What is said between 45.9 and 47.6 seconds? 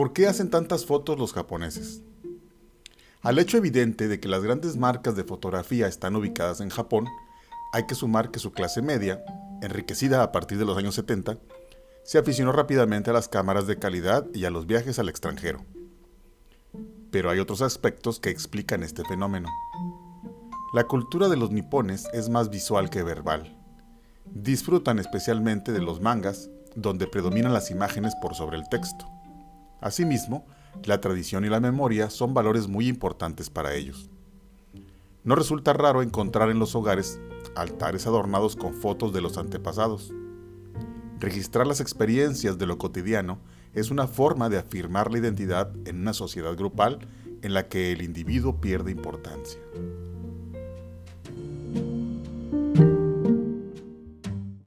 una sociedad grupal en